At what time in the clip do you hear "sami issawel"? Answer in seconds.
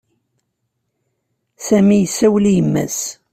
1.65-2.45